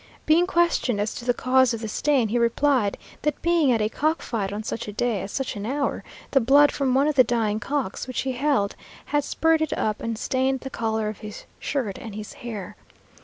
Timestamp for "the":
1.25-1.33, 1.81-1.87, 6.31-6.41, 7.13-7.23, 10.61-10.71